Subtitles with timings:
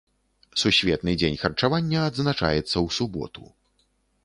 [0.61, 3.43] Сусветны дзень харчавання адзначаецца ў суботу.